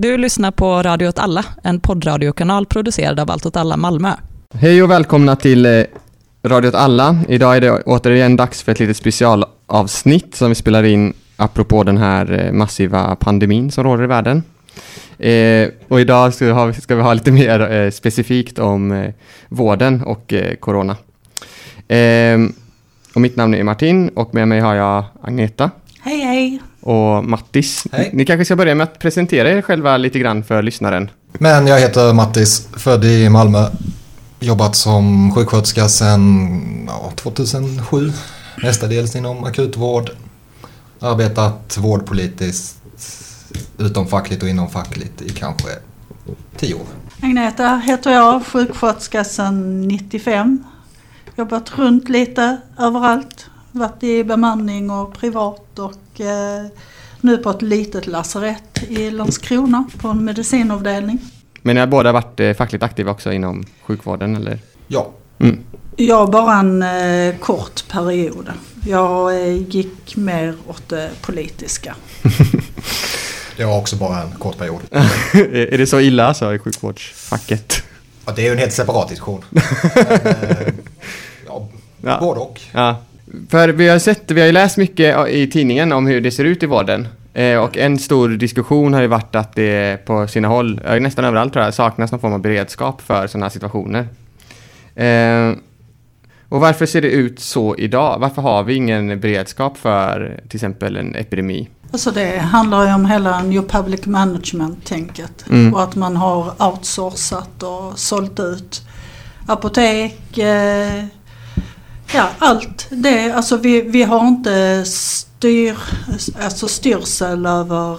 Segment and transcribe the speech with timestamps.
[0.00, 4.12] Du lyssnar på Radio åt alla, en poddradiokanal producerad av Allt åt alla Malmö.
[4.54, 5.84] Hej och välkomna till eh,
[6.44, 7.18] Radio åt alla.
[7.28, 11.98] Idag är det återigen dags för ett litet specialavsnitt som vi spelar in apropå den
[11.98, 14.42] här eh, massiva pandemin som råder i världen.
[15.18, 19.12] Eh, och idag ska vi ha, ska vi ha lite mer eh, specifikt om eh,
[19.48, 20.96] vården och corona.
[23.14, 25.70] Och mitt namn är Martin och med mig har jag Agneta
[26.00, 26.60] Hej hej!
[26.80, 27.84] Och Mattis.
[27.92, 28.10] Hej.
[28.12, 31.10] Ni kanske ska börja med att presentera er själva lite grann för lyssnaren.
[31.32, 33.66] Men jag heter Mattis, född i Malmö.
[34.40, 36.50] Jobbat som sjuksköterska sedan
[36.86, 38.12] ja, 2007.
[38.62, 40.10] Mestadels inom akutvård.
[41.00, 42.82] Arbetat vårdpolitiskt,
[43.78, 45.68] utomfackligt och inomfackligt i kanske
[46.56, 46.86] tio år.
[47.22, 50.64] Agneta heter jag, sjuksköterska sedan 95.
[51.36, 53.46] Jobbat runt lite överallt.
[53.72, 56.66] Varit i bemanning och privat och eh,
[57.20, 61.18] nu på ett litet lasarett i Landskrona på en medicinavdelning.
[61.62, 64.58] Men ni har båda varit eh, fackligt aktiva också inom sjukvården eller?
[64.86, 65.10] Ja,
[65.40, 65.58] Mm.
[65.96, 68.52] Jag bara en eh, kort period.
[68.86, 71.94] Jag eh, gick mer åt det politiska.
[73.56, 74.80] det var också bara en kort period.
[74.90, 77.82] är det så illa alltså i sjukvårdsfacket?
[78.26, 79.44] Ja, det är ju en helt separat diskussion.
[79.50, 79.62] Men,
[80.04, 80.72] eh,
[81.46, 81.68] ja,
[82.02, 82.18] Ja.
[82.20, 82.60] både och.
[82.72, 82.96] Ja,
[83.48, 86.44] för vi har sett, vi har ju läst mycket i tidningen om hur det ser
[86.44, 87.08] ut i vården.
[87.34, 91.52] Eh, och en stor diskussion har ju varit att det på sina håll, nästan överallt
[91.52, 94.08] tror jag, saknas någon form av beredskap för sådana här situationer.
[94.94, 95.58] Eh,
[96.48, 98.18] och varför ser det ut så idag?
[98.18, 101.68] Varför har vi ingen beredskap för till exempel en epidemi?
[101.92, 105.44] Alltså det handlar ju om hela New Public Management-tänket.
[105.50, 105.74] Mm.
[105.74, 108.82] Och att man har outsourcat och sålt ut
[109.46, 111.04] apotek, eh,
[112.14, 113.30] ja allt det.
[113.32, 115.78] Alltså vi, vi har inte styr,
[116.40, 117.92] alltså styrsel över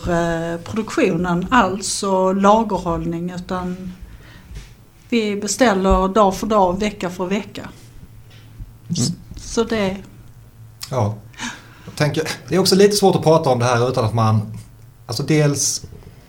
[0.54, 3.94] eh, produktionen alls och lagerhållning utan
[5.10, 7.70] vi beställer dag för dag, vecka för vecka.
[8.90, 9.98] S- Så det,
[10.92, 11.16] Ja.
[11.86, 14.58] Jag tänker, det är också lite svårt att prata om det här utan att man...
[15.06, 15.82] Alltså dels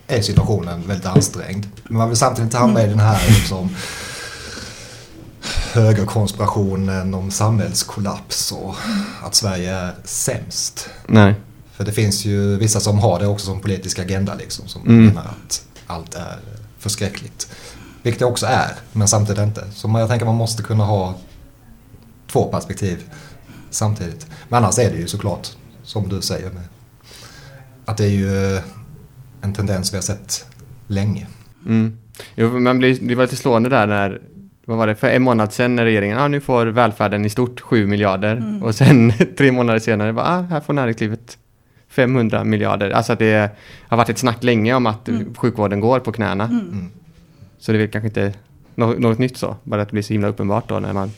[0.07, 1.65] är situationen väldigt ansträngd.
[1.83, 3.69] Men man vill samtidigt inte hamna i den här liksom,
[5.71, 8.75] högerkonspirationen om samhällskollaps och
[9.23, 10.89] att Sverige är sämst.
[11.07, 11.35] Nej.
[11.73, 14.67] För det finns ju vissa som har det också som politisk agenda liksom.
[14.67, 15.05] Som Mm.
[15.05, 16.37] menar att allt är
[16.79, 17.47] förskräckligt.
[18.03, 19.71] Vilket det också är, men samtidigt inte.
[19.73, 21.15] Så jag tänker man måste kunna ha
[22.31, 23.03] två perspektiv
[23.69, 24.27] samtidigt.
[24.49, 25.47] Men annars är det ju såklart,
[25.83, 26.51] som du säger,
[27.85, 28.61] att det är ju eh,
[29.41, 30.45] en tendens vi har sett
[30.87, 31.27] länge.
[31.65, 31.97] Mm.
[32.35, 34.21] Jo, man blir, det var lite slående där när,
[34.71, 37.29] vad var det, för en månad sedan när regeringen, ja ah, nu får välfärden i
[37.29, 41.37] stort 7 miljarder och sen tre månader senare, bara, ah, här får näringslivet
[41.89, 42.89] 500 miljarder.
[42.89, 43.51] Alltså att det
[43.87, 46.43] har varit ett snack länge om att sjukvården går på knäna.
[46.43, 46.89] Mm.
[47.59, 48.33] Så det är kanske inte
[48.75, 51.11] något, något nytt så, bara att det blir så himla uppenbart då när man,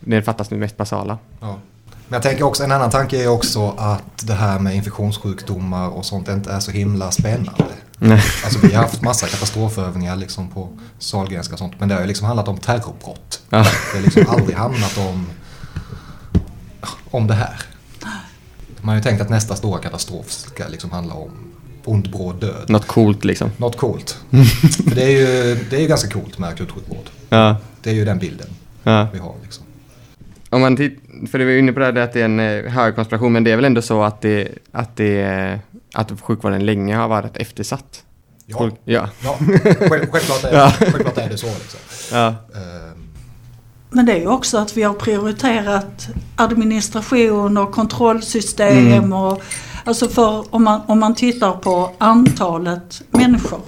[0.00, 1.18] när det fattas det mest basala.
[1.40, 1.58] Ja.
[2.08, 6.04] Men jag tänker också, en annan tanke är också att det här med infektionssjukdomar och
[6.04, 7.64] sånt inte är så himla spännande.
[7.98, 8.22] Nej.
[8.44, 11.72] Alltså vi har haft massa katastrofövningar liksom på Sahlgrenska och sånt.
[11.78, 13.40] Men det har ju liksom handlat om terrorbrott.
[13.50, 13.58] Ja.
[13.58, 15.26] Det har liksom aldrig handlat om,
[17.10, 17.62] om det här.
[18.80, 21.30] Man har ju tänkt att nästa stora katastrof ska liksom handla om
[21.84, 22.64] ond bråd död.
[22.70, 23.50] Något coolt liksom.
[23.56, 24.18] Något coolt.
[24.88, 27.10] För det är ju det är ju ganska coolt med akutsjukvård.
[27.28, 27.56] Ja.
[27.82, 28.48] Det är ju den bilden
[28.82, 29.08] ja.
[29.12, 29.64] vi har liksom.
[30.50, 32.64] Om man titt, för det var inne på det här att det är en eh,
[32.72, 35.58] hög konspiration, men det är väl ändå så att det, att det, eh,
[35.94, 38.04] att sjukvården länge har varit eftersatt?
[38.46, 39.08] Ja, Folk- ja.
[39.24, 40.72] ja själv, självklart, är, Ja.
[40.78, 41.80] självklart är det så liksom.
[42.12, 42.26] Ja.
[42.28, 43.08] Ehm,
[43.90, 49.12] Men det är ju också att vi har prioriterat administration och kontrollsystem Mm.
[49.12, 49.42] och
[49.84, 53.60] alltså för om man, om man tittar på antalet människor,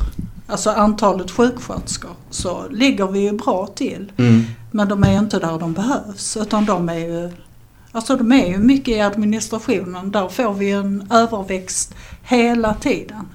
[0.47, 4.13] alltså antalet sjuksköterskor, så ligger vi ju bra till.
[4.17, 4.45] Mm.
[4.71, 7.31] Men de är inte där de behövs utan de är ju,
[7.93, 10.11] alltså de är ju mycket i administrationen.
[10.11, 13.29] Där får vi en överväxt hela tiden.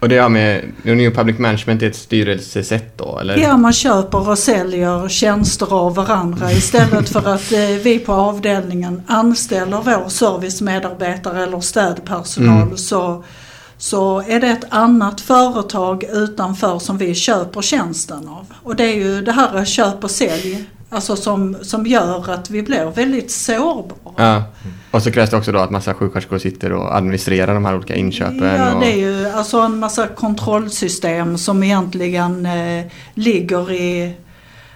[0.00, 3.36] Och det har med New Public Management är ett styrelsesätt då, eller?
[3.36, 9.02] Ja, man köper och säljer tjänster av varandra istället för att eh, vi på avdelningen
[9.06, 12.76] anställer vår servicemedarbetare eller städpersonal Mm.
[12.76, 13.24] så,
[13.82, 18.46] så är det ett annat företag utanför som vi köper tjänsten av.
[18.62, 22.62] Och det är ju det här köp och sälj alltså som, som gör att vi
[22.62, 24.14] blir väldigt sårbara.
[24.16, 24.42] Ja.
[24.90, 27.94] Och så krävs det också då att massa sjuksköterskor sitter och administrerar de här olika
[27.94, 28.44] inköpen.
[28.44, 28.80] Ja, och...
[28.80, 32.84] det är ju alltså en massa kontrollsystem som egentligen eh,
[33.14, 34.14] ligger i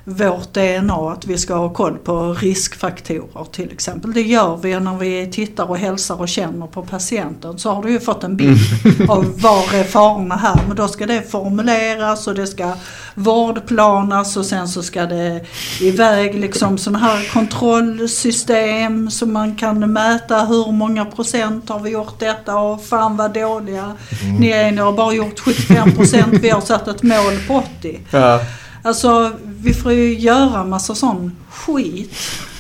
[0.09, 4.13] vårt DNA att vi ska ha koll på riskfaktorer till exempel.
[4.13, 7.59] Det gör vi när vi tittar och hälsar och känner på patienten.
[7.59, 8.59] Så har du ju fått en bild
[9.09, 10.61] av var är farorna här.
[10.67, 12.73] Men då ska det formuleras och det ska
[13.15, 15.41] vårdplanas och sen så ska det
[15.81, 22.19] iväg liksom sådana här kontrollsystem så man kan mäta hur många procent har vi gjort
[22.19, 23.93] detta och fan vad dåliga
[24.23, 24.37] Mm.
[24.37, 24.71] ni är.
[24.73, 26.35] Ni har bara gjort 75 procent.
[26.43, 28.01] Vi har satt ett mål på 80.
[28.11, 28.41] Ja.
[28.87, 32.11] Alltså vi får ju göra massa sån skit.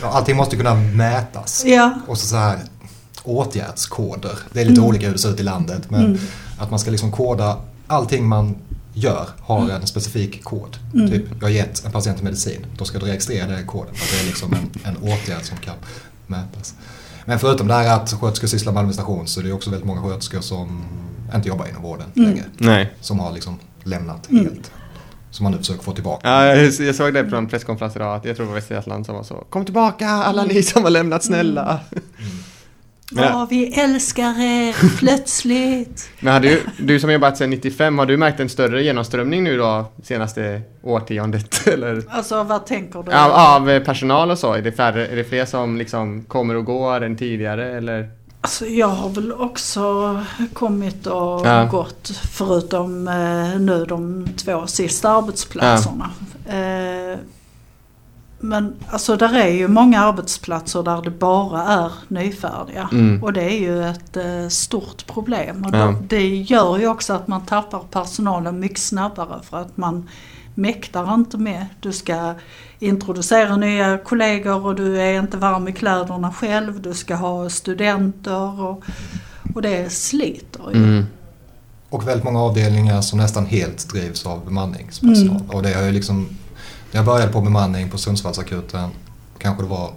[0.00, 1.62] Ja, allting måste kunna mätas.
[1.66, 1.94] Ja.
[2.06, 2.58] Och så, så här
[3.22, 4.38] åtgärdskoder.
[4.52, 4.88] Det är lite Mm.
[4.88, 5.90] olika hur det ser ut i landet.
[5.90, 6.18] Men Mm.
[6.58, 7.56] att man ska liksom koda
[7.86, 8.56] allting man
[8.94, 10.76] gör har en specifik kod.
[10.94, 11.10] Mm.
[11.10, 12.66] Typ, jag har gett en patient medicin.
[12.78, 13.94] Då ska du registrera den koden.
[13.94, 15.74] För att det är liksom en, en åtgärd som kan
[16.26, 16.74] mätas.
[17.24, 20.02] Men förutom det här att sköterskor sysslar med administration så är det också väldigt många
[20.02, 20.84] sköterskor som
[21.34, 22.30] inte jobbar inom vården Mm.
[22.30, 22.44] längre.
[22.58, 22.94] Nej.
[23.00, 24.44] Som har liksom lämnat Mm.
[24.44, 24.70] helt.
[25.36, 26.28] Som man nu försöker få tillbaka.
[26.28, 26.46] Ja,
[26.84, 29.14] jag, såg det på en presskonferens idag, att jag tror det var Västra Götaland som
[29.14, 31.80] var så Kom tillbaka alla ni som har lämnat snälla.
[33.12, 36.10] Men- Ja, vi älskar er plötsligt.
[36.20, 39.56] Men har du, du som jobbat sedan 95, har du märkt en större genomströmning nu
[39.58, 41.66] då senaste årtiondet?
[41.72, 42.02] Eller?
[42.08, 43.12] Alltså vad tänker du?
[43.12, 44.52] Av, av personal och så?
[44.52, 48.10] Är det, färre, är det fler som liksom kommer och går än tidigare eller?
[48.46, 50.20] Alltså jag har väl också
[50.52, 51.64] kommit och Ja.
[51.64, 56.10] gått förutom eh, nu de två sista arbetsplatserna.
[56.46, 57.18] Eh,
[58.40, 62.88] men alltså där är ju många arbetsplatser där det bara är nyfärdiga.
[62.92, 63.22] Mm.
[63.24, 65.64] Och det är ju ett eh, stort problem.
[65.64, 65.94] Och Ja.
[66.08, 70.08] det gör ju också att man tappar personalen mycket snabbare för att man
[70.56, 71.66] mäktar inte med.
[71.80, 72.34] Du ska
[72.78, 76.82] introducera nya kollegor och du är inte varm i kläderna själv.
[76.82, 78.84] Du ska ha studenter och,
[79.54, 80.84] och det sliter ju.
[80.84, 81.06] Mm.
[81.88, 85.36] Och väldigt många avdelningar som nästan helt drivs av bemanningspersonal.
[85.36, 85.50] Mm.
[85.50, 86.28] Och det har ju liksom,
[86.90, 88.90] när jag började på bemanning på Sundsvallsakuten
[89.38, 89.90] kanske det var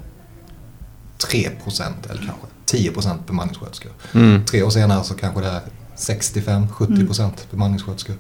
[1.32, 2.48] 3% eller kanske
[2.90, 3.92] 10% bemanningssköterskor.
[4.14, 4.46] Mm.
[4.46, 5.62] Tre år senare så kanske det är
[5.96, 8.16] 65-70% bemanningssköterskor.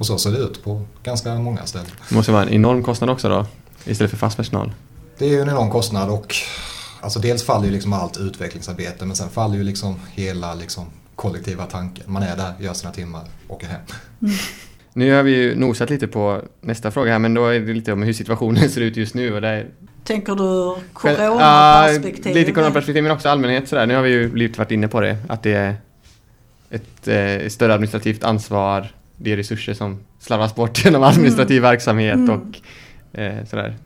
[0.00, 1.86] Och så ser det ut på ganska många ställen.
[2.08, 3.46] Det måste vara en enorm kostnad också då,
[3.84, 4.72] istället för fast personal.
[5.18, 6.34] Det är ju en enorm kostnad och
[7.00, 11.66] alltså dels faller ju liksom allt utvecklingsarbete men sen faller ju liksom hela liksom kollektiva
[11.66, 12.04] tanken.
[12.06, 13.80] Man är där, gör sina timmar, åker hem.
[14.92, 17.92] Nu har vi ju nosat lite på nästa fråga här, men då är det lite
[17.92, 19.34] om hur situationen ser ut just nu.
[19.34, 19.66] Och det är,
[20.04, 22.34] Tänker du coronaperspektiv?
[22.34, 23.86] lite coronaperspektiv men också allmänhet sådär.
[23.86, 25.76] Nu har vi ju lite varit inne på det, att det är
[26.70, 28.88] ett eh, större administrativt ansvar,
[29.22, 32.30] det är resurser som slarvas bort genom administrativ verksamhet Mm.
[32.30, 32.60] och
[33.20, 33.76] eh, sådär.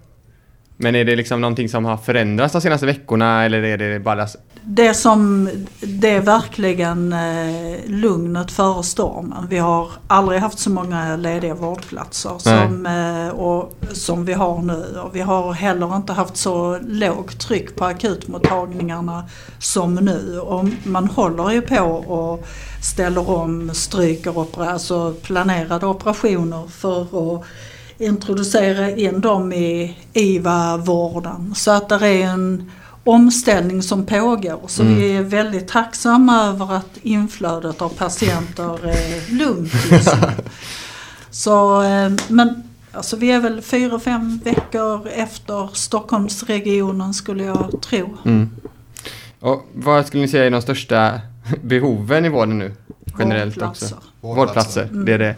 [0.76, 4.26] Men är det liksom någonting som har förändrats de senaste veckorna eller är det bara
[4.62, 5.49] Det som,
[5.81, 9.47] det är verkligen eh, lugnet före stormen.
[9.50, 15.00] Vi har aldrig haft så många lediga vårdplatser som, eh, och, som vi har nu.
[15.05, 19.25] Och vi har heller inte haft så lågt tryck på akutmottagningarna
[19.59, 20.41] som nu.
[20.41, 22.47] Och man håller ju på och
[22.82, 27.44] ställer om, stryker opera, alltså planerade operationer för att
[27.99, 31.55] introducera in dem i IVA-vården.
[31.55, 32.70] Så att det är en
[33.05, 34.61] omställning som pågår.
[34.67, 34.94] Så Mm.
[34.96, 40.00] vi är väldigt tacksamma över att inflödet av patienter är lugnt nu.
[41.31, 42.62] Så, eh, men
[42.93, 48.17] alltså vi är väl fyra, fem veckor efter Stockholmsregionen skulle jag tro.
[48.25, 48.50] Mm.
[49.40, 51.20] Och vad skulle ni säga är de största
[51.62, 52.73] behoven i vården nu?
[53.19, 53.85] Generellt också.
[54.20, 54.37] Vårdplatser.
[54.37, 55.05] Vårdplatser, Mm.
[55.05, 55.37] det är det.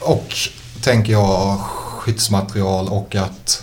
[0.00, 0.34] Och
[0.82, 1.58] tänker jag
[2.06, 3.62] skyddsmaterial och att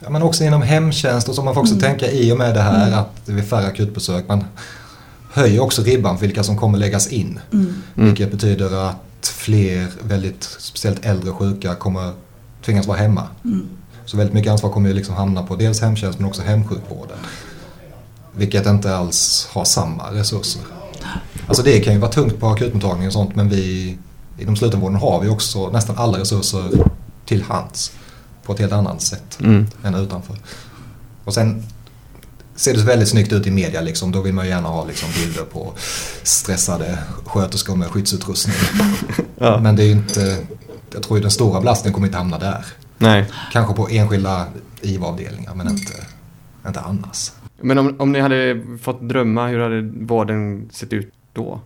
[0.00, 1.82] ja, men också inom hemtjänst och så man får också Mm.
[1.84, 4.28] tänka i och med det här att det är färre akutbesök.
[4.28, 4.44] Man
[5.32, 7.40] höjer också ribban för vilka som kommer läggas in.
[7.52, 7.66] Mm.
[7.96, 8.06] Mm.
[8.08, 12.12] Vilket betyder att fler väldigt speciellt äldre och sjuka kommer
[12.64, 13.22] tvingas vara hemma.
[13.44, 13.66] Mm.
[14.06, 17.18] Så väldigt mycket ansvar kommer ju liksom hamna på dels hemtjänst men också hemsjukvården.
[18.36, 20.62] Vilket inte alls har samma resurser.
[21.46, 23.96] Alltså det kan ju vara tungt på akutmottagningen och sånt men vi
[24.38, 26.70] inom slutenvården har vi också nästan alla resurser
[27.26, 27.92] till hands.
[28.42, 29.66] På ett helt annat sätt Mm.
[29.84, 30.36] än utanför.
[31.24, 31.62] Och sen
[32.54, 34.12] ser det väldigt snyggt ut i media liksom.
[34.12, 35.72] Då vill man ju gärna ha liksom bilder på
[36.22, 38.56] stressade sköterskor med skyddsutrustning.
[39.38, 39.60] Ja.
[39.60, 40.38] Men det är ju inte,
[40.94, 42.66] jag tror ju den stora belastningen kommer inte hamna där.
[42.98, 43.24] Nej.
[43.52, 44.46] Kanske på enskilda
[44.80, 45.92] IVA-avdelningar men inte,
[46.66, 47.32] inte annars.
[47.60, 51.60] Men om, om ni hade fått drömma, hur hade vården sett ut då?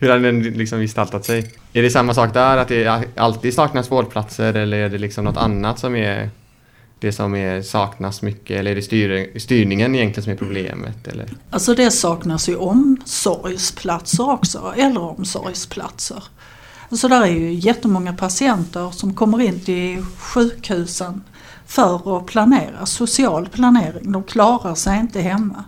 [0.00, 1.50] Hur har den liksom gestaltat sig?
[1.72, 5.36] Är det samma sak där, att det alltid saknas vårdplatser eller är det liksom något
[5.36, 6.30] annat som är
[6.98, 8.58] det som är, saknas mycket?
[8.58, 11.08] Eller är det styr, styrningen egentligen som är problemet?
[11.08, 11.26] Eller?
[11.50, 16.22] Alltså det saknas ju omsorgsplatser också, äldreomsorgsplatser.
[16.88, 21.24] Alltså där är ju jättemånga patienter som kommer in till sjukhusen
[21.66, 24.12] för att planera, social planering.
[24.12, 25.64] De klarar sig inte hemma.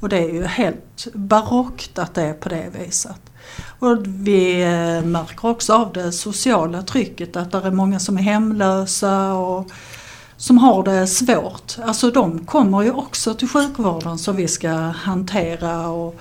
[0.00, 3.29] Och det är ju helt barockt att det är på det viset.
[3.78, 8.22] Och vi eh, märker också av det sociala trycket att det är många som är
[8.22, 9.70] hemlösa och
[10.36, 11.76] som har det svårt.
[11.84, 16.20] Alltså de kommer ju också till sjukvården som vi ska hantera och,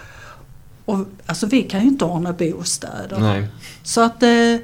[0.85, 3.19] och alltså vi kan ju inte ordna bostäder.
[3.19, 3.47] Nej.
[3.83, 4.55] Så att eh,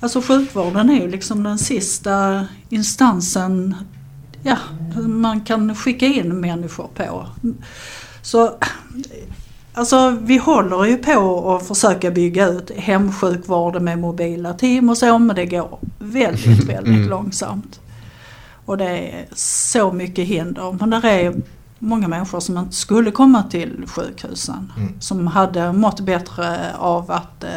[0.00, 3.76] alltså sjukvården är ju liksom den sista instansen
[4.42, 4.56] ja,
[5.06, 7.26] man kan skicka in människor på.
[8.22, 8.58] Så
[9.74, 15.18] Alltså vi håller ju på att försöka bygga ut hemsjukvården med mobila team och så
[15.18, 17.08] men det går väldigt, väldigt Mm.
[17.08, 17.80] långsamt.
[18.64, 20.76] Och det är så mycket hinder.
[20.80, 21.34] Men där är
[21.78, 24.72] många människor som inte skulle komma till sjukhusen.
[24.76, 25.00] Mm.
[25.00, 27.50] Som hade mått bättre av att eh,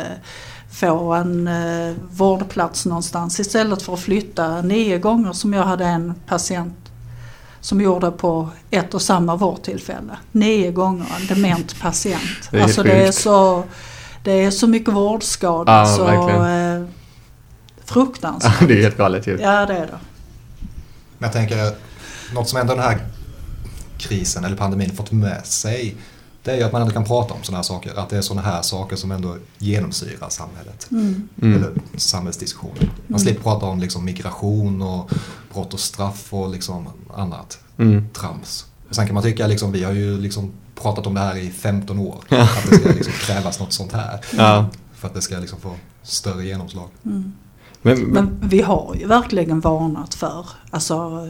[0.72, 6.14] få en eh, vårdplats någonstans istället för att flytta nio gånger som jag hade en
[6.28, 6.85] patient
[7.66, 10.18] som gjorde på ett och samma vårdtillfälle.
[10.32, 12.50] Nio gånger en dement patient.
[12.52, 13.64] Det är alltså det är, så,
[14.24, 16.84] det är så mycket vårdskador Ja, så eh,
[17.86, 18.60] fruktansvärt.
[18.68, 19.38] det är helt galet ju.
[19.42, 20.00] Ja det är det.
[21.18, 21.76] Men jag tänker,
[22.34, 23.00] något som ändå den här
[23.98, 25.96] krisen eller pandemin fått med sig
[26.46, 28.00] det är ju att man ändå kan prata om sådana här saker.
[28.00, 30.88] Att det är sådana här saker som ändå genomsyrar samhället.
[30.92, 31.28] Mm.
[31.42, 31.56] Mm.
[31.58, 32.90] Eller samhällsdiskussionen.
[33.08, 35.12] Man slipper prata om liksom migration och
[35.54, 38.06] brott och straff och liksom annat Mm.
[38.14, 38.66] trams.
[38.90, 41.50] Och sen kan man tycka, liksom, vi har ju liksom pratat om det här i
[41.52, 42.16] 15 år.
[42.30, 44.20] Att det ska liksom krävas något sånt här.
[44.38, 44.66] Ja.
[44.96, 46.90] För att det ska liksom få större genomslag.
[47.06, 47.34] Mm.
[47.82, 51.30] Men, Men vi har ju verkligen varnat för alltså,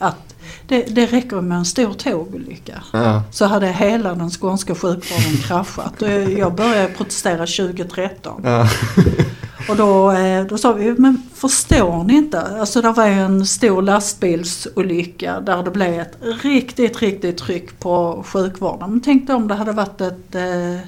[0.00, 0.34] att
[0.66, 2.82] det, det räcker med en stor tågolycka.
[2.92, 3.22] ja.
[3.30, 5.94] Så hade hela den skånska sjukvården kraschat.
[6.38, 8.40] Jag började protestera 2013.
[8.44, 8.68] Ja.
[9.68, 12.40] Och då, eh, då sa vi, men förstår ni inte?
[12.60, 18.90] Alltså det var en stor lastbilsolycka där det blev ett riktigt, riktigt tryck på sjukvården.
[18.90, 20.80] Men tänk om det hade varit ett, eh,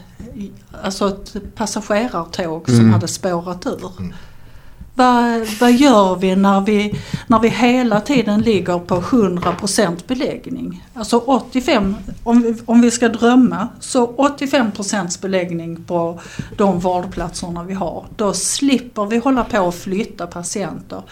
[0.85, 2.93] alltså ett passagerartåg som Mm.
[2.93, 3.91] hade spårat ur.
[4.95, 10.85] Vad, vad gör vi när, vi när vi hela tiden ligger på 100% beläggning?
[10.95, 16.21] Alltså 85, om vi, om vi ska drömma, så 85% beläggning på
[16.57, 18.07] de vårdplatserna vi har.
[18.17, 21.03] Då slipper vi hålla på och flytta patienter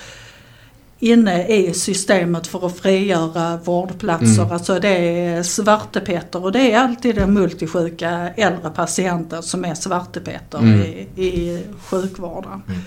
[1.01, 4.43] inne i systemet för att frigöra vårdplatser.
[4.43, 4.53] Mm.
[4.53, 10.59] Alltså det är svartepetter och det är alltid den multisjuka äldre patienten som är svartepetter
[10.59, 10.81] Mm.
[10.81, 12.63] i, i sjukvården.
[12.69, 12.81] Mm.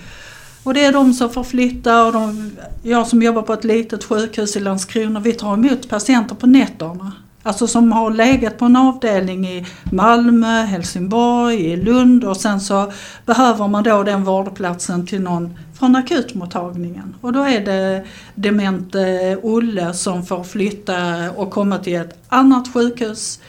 [0.64, 2.52] Och det är de som får flytta och de,
[2.82, 7.12] jag som jobbar på ett litet sjukhus i Landskrona, vi tar emot patienter på nätterna.
[7.42, 12.92] Alltså som har legat på en avdelning i Malmö, Helsingborg, i Lund och sen så
[13.26, 17.14] behöver man då den vårdplatsen till någon från akutmottagningen.
[17.20, 18.04] Och då är det
[18.34, 20.96] demente eh, Olle som får flytta
[21.36, 23.40] och komma till ett annat sjukhus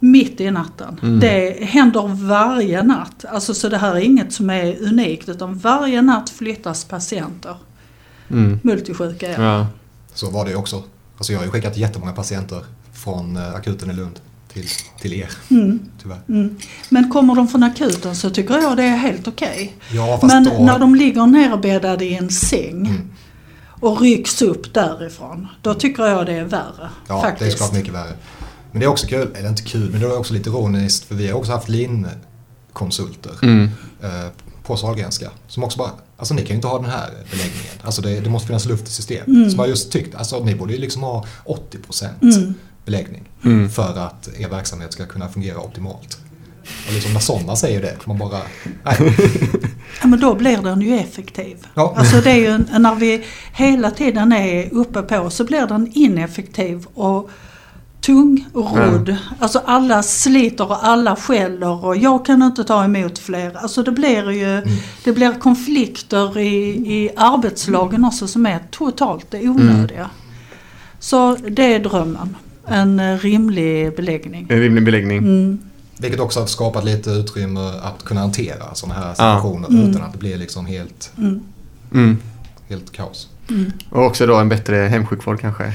[0.00, 1.00] mitt i natten.
[1.02, 1.20] Mm.
[1.20, 3.24] Det händer varje natt.
[3.28, 7.56] Alltså så det här är inget som är unikt utan varje natt flyttas patienter.
[8.30, 8.58] Mm.
[8.62, 9.42] Multisjuka är.
[9.44, 9.66] Ja.
[10.14, 10.82] Så var det också.
[11.16, 12.64] Alltså jag har ju skickat jättemånga patienter
[12.94, 14.20] från eh, akuten i Lund
[14.52, 14.66] till,
[15.00, 16.18] till er, Mm, tyvärr.
[16.28, 16.56] mm.
[16.88, 19.76] Men kommer de från akuten så tycker jag det är helt okej.
[19.92, 20.64] Ja, fast Men då...
[20.64, 23.10] när de ligger nerbäddade i en säng Mm.
[23.70, 26.88] och rycks upp därifrån, då tycker jag det är värre.
[27.08, 27.50] Ja, det är faktiskt.
[27.58, 28.12] såklart mycket värre.
[28.72, 31.14] Men det är också kul, eller inte kul, men det är också lite ironiskt för
[31.14, 33.68] vi har också haft linkonsulter Mm.
[34.02, 34.26] eh,
[34.62, 35.30] på Sahlgrenska.
[35.48, 37.72] Som också bara, alltså ni kan ju inte ha den här beläggningen.
[37.84, 39.26] Alltså det, det måste finnas luft i systemet.
[39.28, 39.50] Mm.
[39.50, 42.54] Som har just tyckt, alltså ni borde ju liksom ha 80% Mm.
[42.84, 43.28] beläggning.
[43.44, 43.70] Mm.
[43.70, 46.18] För att er verksamhet ska kunna fungera optimalt.
[46.86, 48.40] Och liksom när sådana säger det, man bara,
[48.84, 49.16] nej.
[50.02, 51.56] Ja, men då blir den ju effektiv.
[51.74, 51.94] Ja.
[51.96, 56.86] Alltså det är ju när vi hela tiden är uppe på så blir den ineffektiv
[56.94, 57.30] och
[58.10, 59.16] tung och rodd.
[59.38, 63.56] Alltså alla sliter och alla skäller och jag kan inte ta emot fler.
[63.56, 64.68] Alltså det blir ju Mm.
[65.04, 70.10] det blir konflikter i, i arbetslagen också som är totalt onödiga.
[70.98, 72.36] Så det är drömmen.
[72.66, 74.46] En eh, rimlig beläggning.
[74.50, 75.18] En rimlig beläggning.
[75.18, 75.58] Mm.
[75.98, 79.90] Vilket också har skapat lite utrymme att kunna hantera sådana här situationer Mm.
[79.90, 81.40] utan att det blir liksom helt, Mm.
[81.94, 82.18] Mm.
[82.68, 83.28] helt kaos.
[83.50, 83.72] Mm.
[83.90, 85.72] Och också då en bättre hemsjukvård kanske.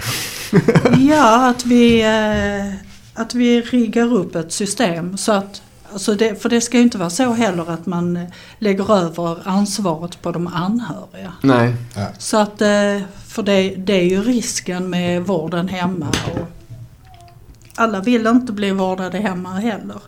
[0.98, 2.74] Ja, att vi, eh,
[3.14, 5.62] att vi riggar upp ett system så att
[5.94, 8.24] Alltså det, för det ska ju inte vara så heller att man eh,
[8.60, 11.34] lägger över ansvaret på de anhöriga.
[11.42, 11.76] Nej.
[11.96, 12.08] Ja.
[12.18, 16.08] Så att, eh, för det, det är ju risken med vården hemma.
[16.08, 16.48] Och
[17.76, 20.00] alla vill inte bli vårdade hemma heller.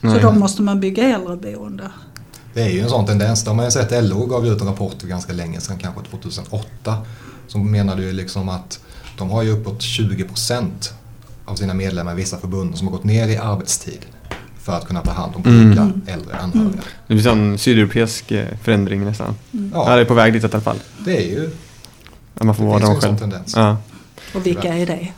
[0.00, 0.20] Så Nej.
[0.22, 1.90] då måste man bygga äldreboende.
[2.58, 3.44] Det är ju en sån tendens.
[3.44, 4.04] Det har man ju sett.
[4.04, 6.96] LO gav ut en rapport för ganska länge sedan, kanske 2008.
[7.48, 8.80] Som menade ju liksom att
[9.18, 10.70] De har ju uppåt 20%
[11.44, 14.06] av sina medlemmar i vissa förbund som har gått ner i arbetstid
[14.62, 15.70] för att kunna ta hand om Mm.
[15.70, 16.80] sjuka äldre anhöriga.
[17.06, 19.34] Det blir en sydeuropeisk eh, förändring nästan.
[19.74, 20.78] Ja, det är på väg dit i alla fall.
[20.98, 21.50] det är ju
[22.34, 23.18] Att man får det vara finns ju dem en sån själv.
[23.18, 23.54] tendens.
[23.56, 23.76] Ja.
[24.34, 25.08] Och vilka är det?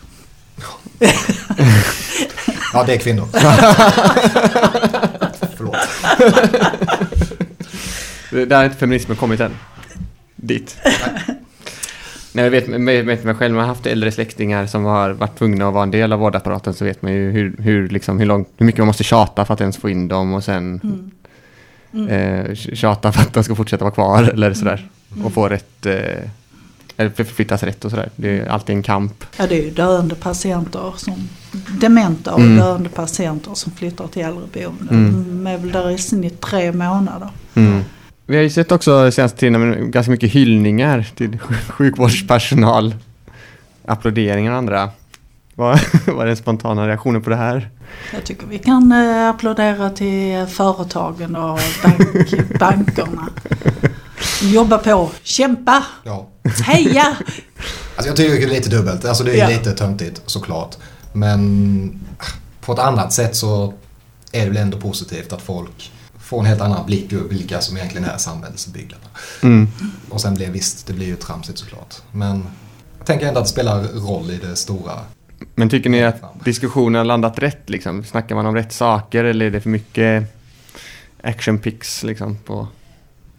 [2.72, 3.28] Ja, det är kvinnor.
[5.56, 5.76] Förlåt.
[8.30, 9.50] Där har inte feminismen kommit än.
[10.36, 10.76] Dit.
[12.32, 12.68] Nej, jag vet,
[13.06, 15.90] vet mig själv, man har haft äldre släktingar som har varit tvungna att vara en
[15.90, 18.86] del av vårdapparaten så vet man ju hur, hur, liksom, hur, långt, hur mycket man
[18.86, 20.80] måste tjata för att ens få in dem och sen
[21.92, 22.08] Mm.
[22.08, 24.88] eh, tjata för att de ska fortsätta vara kvar eller sådär.
[25.14, 25.26] Mm.
[25.26, 25.94] Och få rätt, eh,
[26.96, 28.10] eller förflyttas rätt och sådär.
[28.16, 29.24] Det är alltid en kamp.
[29.36, 31.28] Ja, det är ju döende patienter, som,
[31.80, 32.56] dementa och Mm.
[32.56, 34.88] döende patienter som flyttar till äldreboenden.
[34.90, 35.24] Mm.
[35.44, 37.28] De är väl där i snitt tre månader.
[37.54, 37.80] Mm.
[38.30, 42.94] Vi har ju sett också senaste tiden ganska mycket hyllningar till sj- sjukvårdspersonal.
[43.86, 44.90] Applåderingar och andra.
[45.54, 47.70] Vad var den spontana reaktionen på det här?
[48.14, 53.28] Jag tycker vi kan eh, applådera till företagen och bank, bankerna.
[54.42, 56.26] Jobba på, kämpa, Ja.
[56.64, 57.16] heja!
[57.96, 59.04] Alltså jag tycker det är lite dubbelt.
[59.04, 59.58] Alltså det är Ja.
[59.58, 60.76] lite töntigt såklart.
[61.12, 62.00] Men
[62.60, 63.74] på ett annat sätt så
[64.32, 65.92] är det väl ändå positivt att folk
[66.30, 69.04] får en helt annan blick över vilka som egentligen är samhällsbyggarna.
[69.42, 69.68] Mm.
[70.08, 71.94] Och sen blir visst, det blir ju tramsigt såklart.
[72.12, 72.46] Men
[72.98, 74.92] jag tänker ändå att det spelar roll i det stora.
[75.54, 78.04] Men tycker ni att diskussionen har landat rätt liksom?
[78.04, 80.36] Snackar man om rätt saker eller är det för mycket
[81.22, 82.68] action pics liksom på...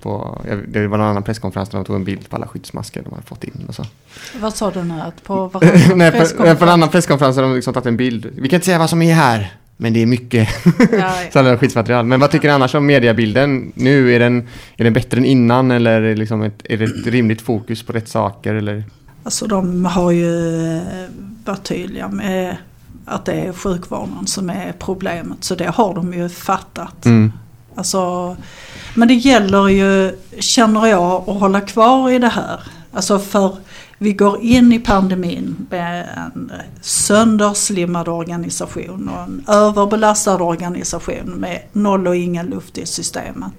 [0.01, 3.13] på det var någon annan presskonferens där de tog en bild på alla skyddsmasker de
[3.13, 3.85] hade fått in och så.
[4.39, 5.01] Vad sa du nu?
[5.01, 5.51] Att på
[5.95, 8.25] Nej, på, på en annan presskonferens har de liksom tagit en bild.
[8.35, 10.49] Vi kan inte säga vad som är här, men det är mycket.
[10.91, 12.05] Ja, alla skyddsmaterial.
[12.05, 14.15] Men vad tycker ni annars om mediebilden nu?
[14.15, 14.47] Är den,
[14.77, 17.83] är den bättre än innan eller är det, liksom ett, är det ett rimligt fokus
[17.83, 18.55] på rätt saker?
[18.55, 18.83] Eller?
[19.23, 20.83] Alltså de har ju eh,
[21.45, 22.57] varit tydliga med
[23.05, 25.43] att det är sjukvården som är problemet.
[25.43, 27.05] Så det har de ju fattat.
[27.05, 27.31] Mm.
[27.75, 28.35] Alltså,
[28.95, 32.59] men det gäller ju, känner jag, att hålla kvar i det här.
[32.91, 33.55] Alltså för
[34.01, 42.07] vi går in i pandemin med en sönderslimmad organisation och en överbelastad organisation med noll
[42.07, 43.51] och ingen luft i systemet.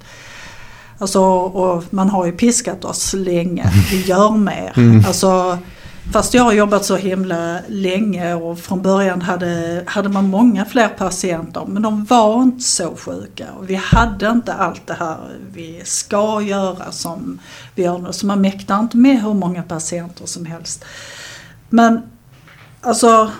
[0.99, 4.73] Alltså, och man har ju piskat oss länge, vi gör mer.
[4.77, 5.05] Mm.
[5.07, 5.59] Alltså,
[6.11, 10.89] fast jag har jobbat så himla länge och från början hade, hade man många fler
[10.89, 13.47] patienter men de var inte så sjuka.
[13.59, 15.17] Och vi hade inte allt det här
[15.53, 17.39] vi ska göra som
[17.75, 18.13] vi gör nu.
[18.13, 20.85] Så man mäktar inte med hur många patienter som helst.
[21.69, 22.03] Men
[22.81, 23.31] alltså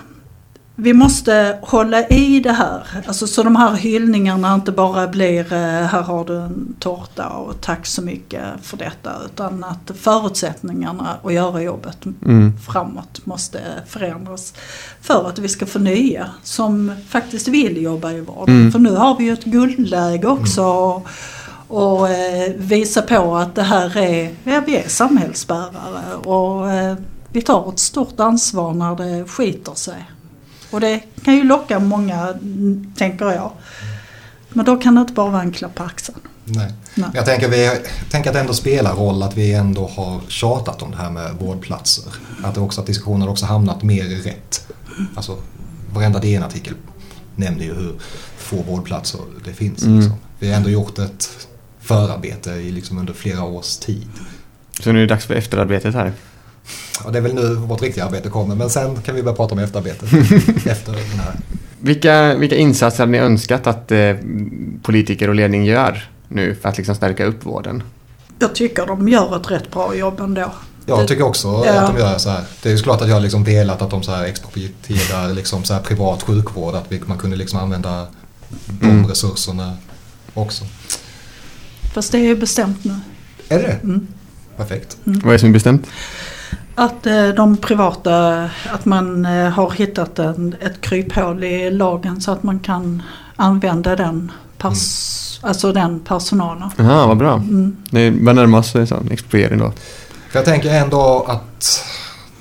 [0.75, 2.87] vi måste hålla i det här.
[3.07, 7.61] Alltså, så de här hyllningarna inte bara blir eh, här har du en tårta och
[7.61, 9.11] tack så mycket för detta.
[9.25, 12.53] Utan att förutsättningarna att göra jobbet Mm.
[12.57, 14.53] framåt måste förändras.
[15.01, 18.55] För att vi ska få nya som faktiskt vill jobba i vården.
[18.55, 18.71] Mm.
[18.71, 20.63] För nu har vi ju ett guldläge också.
[20.63, 21.07] Och,
[21.67, 26.15] och eh, visa på att det här är, ja, vi är samhällsbärare.
[26.15, 26.95] Och eh,
[27.31, 30.05] vi tar ett stort ansvar när det skiter sig.
[30.73, 32.33] Och det kan ju locka många,
[32.95, 33.51] tänker jag.
[34.49, 36.19] Men då kan det inte bara vara en klapp på axeln.
[36.45, 36.73] Nej.
[36.95, 37.09] Nej.
[37.13, 37.77] Jag tänker, vi, jag
[38.09, 41.31] tänker att det ändå spelar roll att vi ändå har tjatat om det här med
[41.39, 42.03] vårdplatser.
[42.43, 44.67] Att, det också, att diskussionen också hamnat mer rätt.
[45.15, 45.37] Alltså,
[45.93, 46.73] varenda DN-artikel
[47.35, 47.95] nämner ju hur
[48.37, 49.83] få vårdplatser det finns.
[49.83, 49.99] Mm.
[49.99, 50.17] Liksom.
[50.39, 51.47] Vi har ändå gjort ett
[51.79, 54.09] förarbete i, liksom, under flera års tid.
[54.79, 56.13] Så nu är det dags för efterarbetet här.
[57.05, 59.53] Och det är väl nu vårt riktiga arbete kommer, men sen kan vi börja prata
[59.53, 60.13] om efterarbetet.
[60.67, 61.33] efter den här.
[61.79, 64.15] Vilka, vilka insatser hade ni önskat att eh,
[64.83, 67.83] politiker och ledning gör nu för att liksom stärka upp vården?
[68.39, 70.51] Jag tycker de gör ett rätt bra jobb ändå.
[70.85, 71.73] Jag tycker också Ja.
[71.81, 72.43] att de gör så här.
[72.61, 75.63] Det är ju såklart att jag har liksom velat att de så här exproprierar liksom
[75.63, 76.75] så här privat sjukvård.
[76.75, 78.07] Att vi, man kunde liksom använda
[78.67, 79.07] de Mm.
[79.07, 79.77] resurserna
[80.33, 80.65] också.
[81.93, 82.95] Fast det är ju bestämt nu.
[83.49, 83.79] Är det?
[83.83, 84.07] Mm.
[84.57, 84.97] Perfekt.
[85.03, 85.87] Vad är det som är bestämt?
[86.75, 92.31] Att eh, de privata, att man eh, har hittat en, ett kryphål i lagen så
[92.31, 93.01] att man kan
[93.35, 96.69] använda den, pers, alltså den personalen.
[96.77, 97.33] Jaha, vad bra.
[97.33, 97.77] Mm.
[97.89, 99.71] Det börjar närma oss en expropriering då.
[100.33, 101.83] Jag tänker ändå att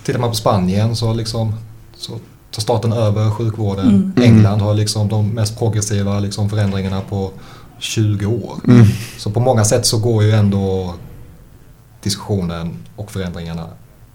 [0.04, 1.54] tittar man på Spanien så liksom
[1.96, 2.12] så
[2.50, 3.88] tar staten över sjukvården.
[3.88, 4.12] Mm.
[4.22, 7.30] England har liksom de mest progressiva liksom förändringarna på
[7.78, 8.54] 20 år.
[8.68, 8.86] Mm.
[9.18, 10.94] Så på många sätt så går ju ändå
[12.02, 13.66] diskussionen och förändringarna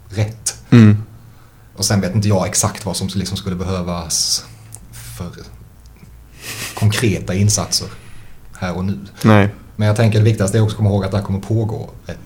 [0.10, 0.56] rätt.
[0.70, 1.04] Mm.
[1.76, 4.46] Och sen vet inte jag exakt vad som liksom skulle behövas
[5.18, 5.32] för
[6.76, 7.88] konkreta insatser
[8.60, 9.00] här och nu.
[9.24, 9.50] Nej.
[9.76, 11.90] Men jag tänker det viktigaste är också att komma ihåg att det här kommer pågå
[12.08, 12.18] ett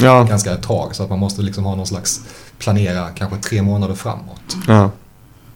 [0.00, 0.22] Ja.
[0.22, 2.20] ganska ett tag så att man måste liksom ha någon slags
[2.58, 4.56] planera kanske tre månader framåt.
[4.68, 4.90] Ja,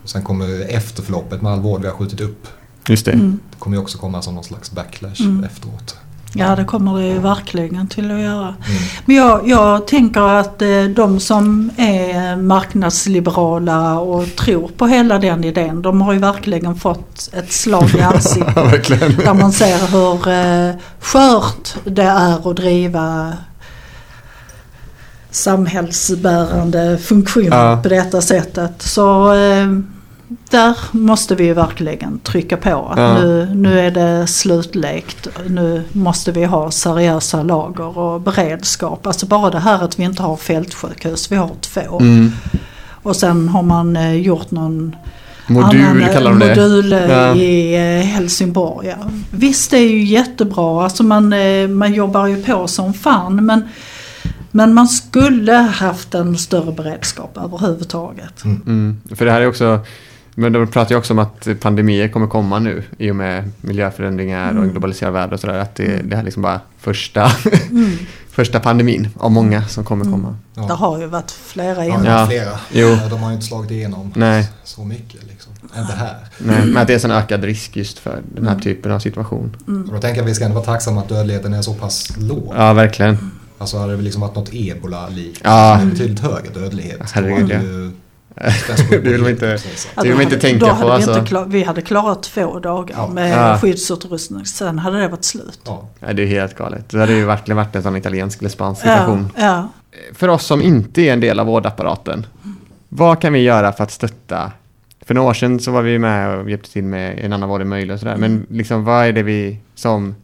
[0.02, 2.46] Och sen kommer efterförloppet med all vård vi har skjutit upp.
[2.88, 3.12] just det.
[3.12, 3.40] Mm.
[3.50, 5.44] Det kommer ju också komma som någon slags backlash Mm.
[5.44, 5.96] efteråt.
[6.34, 8.48] Ja, det kommer det ju verkligen till att göra.
[8.48, 8.82] Mm.
[9.04, 15.44] Men jag, jag tänker att eh, de som är marknadsliberala och tror på hela den
[15.44, 18.54] idén, de har ju verkligen fått ett slag i ansiktet.
[19.24, 23.32] Där man ser hur eh, skört det är att driva
[25.30, 27.80] samhällsbärande funktioner Ja.
[27.82, 28.82] på detta sättet.
[28.82, 29.66] Så eh,
[30.50, 33.14] där måste vi ju verkligen trycka på att Ja.
[33.14, 35.28] nu, nu är det slutlekt.
[35.46, 39.06] Nu måste vi ha seriösa lager och beredskap.
[39.06, 42.00] Alltså bara det här att vi inte har fältsjukhus, vi har två.
[42.00, 42.32] Mm.
[43.02, 44.96] Och sen har man eh, gjort någon
[45.46, 46.48] Modul annan, eh, kallar de det.
[46.48, 47.34] modul eh, Ja.
[47.34, 48.86] i Helsingborg.
[48.88, 48.96] Ja.
[49.30, 51.34] Visst det är ju jättebra, alltså man,
[51.76, 53.68] man jobbar ju på som fan men,
[54.50, 58.44] men man skulle haft en större beredskap överhuvudtaget.
[58.44, 59.00] Mm.
[59.16, 59.80] För det här är också,
[60.34, 64.44] men de pratar ju också om att pandemier kommer komma nu i och med miljöförändringar
[64.44, 64.70] och en Mm.
[64.70, 65.58] globaliserad värld och sådär.
[65.58, 67.32] Att det, det här är liksom bara första,
[67.70, 67.98] Mm.
[68.30, 70.36] första pandemin av många som kommer komma.
[70.54, 70.62] Ja.
[70.62, 72.04] Det har ju varit flera Ja, innan.
[72.04, 72.26] Ja.
[72.26, 72.50] flera.
[72.72, 72.96] Jo.
[73.10, 74.48] De har ju inte slagit igenom Nej.
[74.64, 75.22] så mycket.
[75.28, 75.52] Liksom.
[75.78, 76.16] Inte här.
[76.38, 78.62] Nej, men att det är en ökad risk just för den här Mm.
[78.62, 79.56] typen av situation.
[79.68, 79.82] Mm.
[79.88, 82.12] Och då tänker jag att vi ska ändå vara tacksamma att dödligheten är så pass
[82.18, 82.52] låg.
[82.56, 83.30] Ja, verkligen.
[83.58, 85.80] Alltså hade det liksom varit något ebola-likt Ja.
[85.84, 86.98] betydligt högre dödlighet.
[86.98, 87.90] då Herregud, hade ja.
[88.90, 89.88] Det vill man inte- precis.
[89.94, 91.10] Det vill inte hade- tänka på, vi, alltså.
[91.18, 93.06] inte klar, vi hade klarat två dagar Ja.
[93.08, 93.58] med Ja.
[93.58, 94.46] skyddsutrustning.
[94.46, 95.60] Sen hade det varit slut.
[95.64, 95.88] Ja.
[96.00, 96.88] Ja, det är helt galet.
[96.90, 99.28] Det hade ju verkligen varit en sån italiensk eller spansk situation.
[99.36, 99.68] Ja, ja.
[100.14, 102.26] För oss som inte är en del av vårdapparaten,
[102.88, 104.52] vad kan vi göra för att stötta?
[105.06, 107.60] För några år sedan så var vi med och hjälpte till med en annan vård
[107.60, 108.16] än möjlig och sådär.
[108.16, 110.14] Men liksom vad är det vi som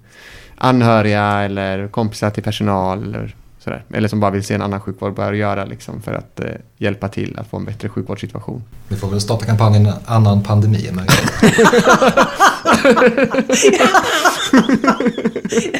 [0.57, 3.35] anhöriga eller kompisar till personal eller
[3.69, 6.47] sådär, eller som bara vill se en annan sjukvård bör göra liksom för att eh,
[6.77, 8.65] hjälpa till att få en bättre sjukvårdssituation?
[8.89, 11.15] Vi får väl starta kampanjen Annan pandemi är möjlig.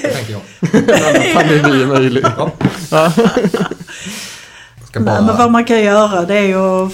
[0.03, 0.43] Det tänker jag.
[1.35, 2.25] Pandemi är möjlig.
[2.37, 2.51] Ja.
[2.91, 3.13] Ja.
[4.87, 5.49] Ska Nej, men vad bara...
[5.49, 6.93] man kan göra det är ju att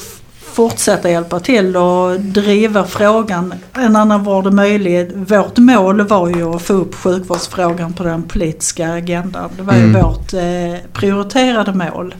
[0.55, 3.55] fortsätta hjälpa till och driva frågan.
[3.73, 5.11] En annan vård är möjlig.
[5.14, 9.51] Vårt mål var ju att få upp sjukvårdsfrågan på den politiska agendan.
[9.57, 10.03] Det var ju Mm.
[10.03, 12.14] vårt eh, prioriterade mål.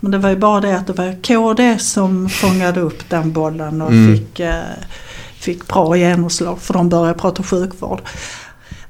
[0.00, 3.82] Men det var ju bara det att det var KD som fångade upp den bollen
[3.82, 4.16] och Mm.
[4.16, 4.54] fick, eh,
[5.38, 8.00] fick bra genomslag för de började prata sjukvård.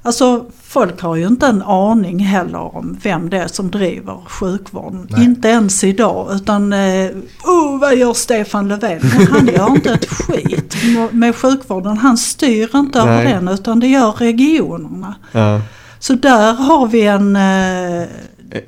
[0.07, 5.07] Alltså folk har ju inte en aning heller om vem det är som driver sjukvården.
[5.11, 5.25] Nej.
[5.25, 7.11] Inte ens idag utan eh,
[7.45, 9.01] oh, vad gör Stefan Löfven?
[9.19, 10.75] Men han gör inte ett skit
[11.11, 11.97] med- sjukvården.
[11.99, 13.33] Han styr inte över Nej.
[13.33, 15.15] den utan det gör regionerna.
[15.33, 15.61] Ja.
[15.99, 18.09] Så där har vi en eh,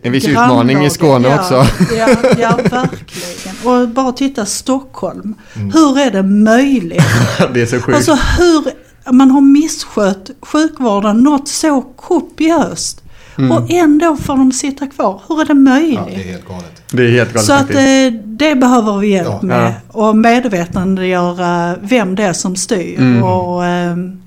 [0.03, 1.55] En viss grannlaga- utmaning i Skåne ja, också.
[1.97, 3.57] Ja, ja, verkligen.
[3.83, 5.35] Och bara titta Stockholm.
[5.57, 5.71] Mm.
[5.73, 7.03] Hur är det möjligt?
[7.55, 7.97] det är så sjukt.
[7.97, 8.65] Alltså hur
[9.13, 13.03] man har misskött sjukvården något så kopiöst.
[13.39, 13.53] Mm.
[13.53, 15.21] Och ändå får de sitta kvar.
[15.29, 16.01] Hur är det Ja, möjligt?
[16.07, 16.83] det är helt galet.
[16.93, 17.79] det är helt galet så att faktiskt.
[17.79, 19.39] eh, det behöver vi hjälp Ja.
[19.43, 19.75] med.
[19.89, 22.99] Och medvetandegöra vem det är som styr.
[22.99, 23.23] Mm.
[23.23, 24.23] Och, ehm,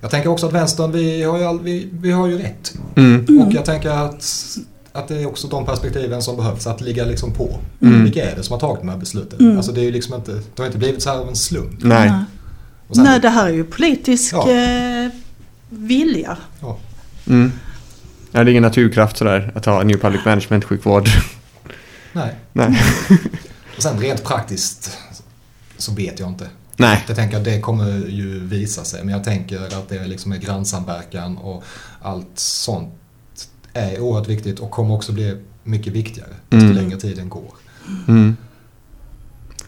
[0.00, 2.74] Jag tänker också att vänstern, vi har ju, all, vi, vi har ju rätt.
[2.96, 3.40] Mm.
[3.46, 4.24] Och jag tänker att,
[4.92, 7.58] att det är också de perspektiven som behövs, att ligga liksom på.
[7.82, 8.04] Mm.
[8.04, 9.40] Vilka är det som har tagit de här besluten?
[9.40, 9.56] Mm.
[9.56, 11.78] Alltså det är ju liksom inte, det har inte blivit så här av en slump.
[11.82, 12.12] Nej.
[12.94, 14.50] Sen- nej, det här är ju politisk Ja.
[14.50, 15.10] eh,
[15.68, 16.36] vilja.
[16.60, 16.78] Ja.
[17.26, 17.52] Mm.
[18.30, 21.08] Ja, det är ingen naturkraft sådär att ha New Public Management-sjukvård.
[22.12, 22.34] Nej.
[22.52, 22.82] Nej.
[23.76, 24.98] Och sen rent praktiskt
[25.76, 26.48] så vet jag inte.
[26.76, 27.04] Nej.
[27.06, 29.04] Jag tänker att det kommer ju visa sig.
[29.04, 31.64] Men jag tänker att det liksom är grannsamverkan och
[32.02, 32.94] allt sånt
[33.72, 36.72] är oerhört viktigt och kommer också bli mycket viktigare Mm.
[36.72, 37.50] längre tiden går.
[38.08, 38.36] Mm.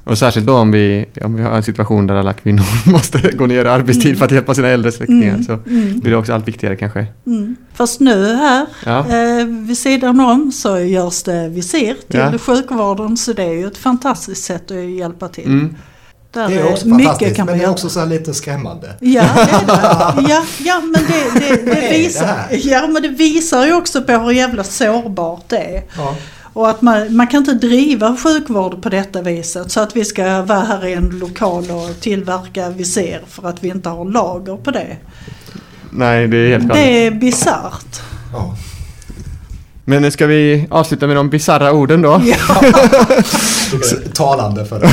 [0.09, 3.47] Och särskilt då om vi, om vi har en situation där alla kvinnor måste gå
[3.47, 4.19] ner i arbetstid Mm.
[4.19, 7.07] för att hjälpa sina äldre släktingar Mm, så mm, blir det också allt viktigare kanske.
[7.27, 7.57] mm.
[7.75, 8.99] Fast nu här Ja.
[8.99, 12.39] eh, vid sidan om så görs det visir till Ja.
[12.39, 15.45] sjukvården så det är ju ett fantastiskt sätt att hjälpa till.
[15.47, 15.75] Mm.
[16.33, 18.35] Där Det är också mycket fantastiskt kan man men det är också så här lite
[18.35, 18.89] skrämmande.
[19.01, 20.29] Ja, det är det.
[20.31, 21.01] Ja, ja, men
[21.65, 25.83] det, visar, ja, men det visar ju också på hur jävla sårbart det är.
[25.97, 26.15] Ja.
[26.59, 29.71] Och att man, man kan inte driva sjukvård på detta viset.
[29.71, 33.69] Så att vi ska vara här i en lokal och tillverka visir för att vi
[33.69, 34.97] inte har lager på det.
[35.91, 36.85] Nej, det är helt galet.
[36.85, 38.01] Det är bisarrt.
[38.33, 38.57] Ja.
[39.85, 42.23] Men ska vi avsluta med de bisarra orden då?
[42.25, 42.63] Ja.
[44.15, 44.87] Talande för det.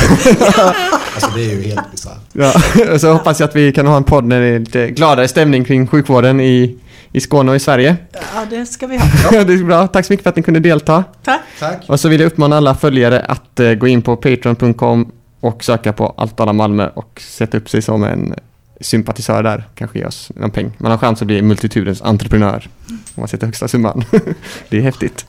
[1.15, 2.21] Alltså det är ju helt bisarrt.
[2.34, 2.54] Ja,
[2.93, 5.28] och så hoppas jag att vi kan ha en podd när det är lite gladare
[5.28, 6.78] stämning kring sjukvården i,
[7.15, 7.97] i Skåne och i Sverige.
[8.12, 9.06] Ja, det ska vi ha.
[9.43, 9.88] det är bra.
[9.88, 11.04] Tack så mycket för att ni kunde delta.
[11.23, 11.41] Tack.
[11.60, 11.86] Tack.
[11.88, 15.93] Och så vill jag uppmana alla följare att eh, gå in på patreon.com och söka
[15.93, 18.36] på Allt alla Malmö och sätta upp sig som en
[18.82, 19.63] sympatisör där.
[19.75, 20.71] Kanske ge oss någon peng.
[20.78, 24.04] Man har chans att bli multitudens entreprenör om man sätter högsta summan.
[24.69, 25.25] det är häftigt.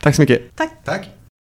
[0.00, 0.56] Tack så mycket.
[0.56, 0.70] Tack.
[0.84, 1.19] Tack.